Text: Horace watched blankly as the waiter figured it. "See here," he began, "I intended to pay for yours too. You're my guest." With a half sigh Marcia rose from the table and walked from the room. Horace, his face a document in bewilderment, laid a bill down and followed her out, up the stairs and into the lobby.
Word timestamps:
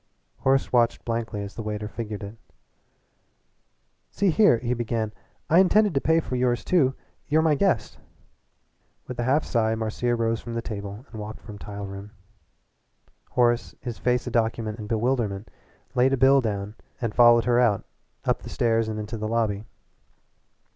Horace 0.39 0.73
watched 0.73 1.05
blankly 1.05 1.43
as 1.43 1.53
the 1.53 1.61
waiter 1.61 1.87
figured 1.87 2.23
it. 2.23 2.35
"See 4.09 4.31
here," 4.31 4.57
he 4.57 4.73
began, 4.73 5.13
"I 5.47 5.59
intended 5.59 5.93
to 5.93 6.01
pay 6.01 6.19
for 6.19 6.35
yours 6.35 6.63
too. 6.63 6.95
You're 7.27 7.43
my 7.43 7.53
guest." 7.53 7.99
With 9.05 9.19
a 9.19 9.23
half 9.23 9.45
sigh 9.45 9.75
Marcia 9.75 10.15
rose 10.15 10.41
from 10.41 10.55
the 10.55 10.61
table 10.63 11.05
and 11.11 11.21
walked 11.21 11.39
from 11.41 11.57
the 11.57 11.83
room. 11.83 12.09
Horace, 13.29 13.75
his 13.79 13.99
face 13.99 14.25
a 14.25 14.31
document 14.31 14.79
in 14.79 14.87
bewilderment, 14.87 15.51
laid 15.93 16.13
a 16.13 16.17
bill 16.17 16.41
down 16.41 16.73
and 16.99 17.13
followed 17.13 17.45
her 17.45 17.59
out, 17.59 17.85
up 18.25 18.41
the 18.41 18.49
stairs 18.49 18.87
and 18.87 18.99
into 18.99 19.17
the 19.19 19.27
lobby. 19.27 19.65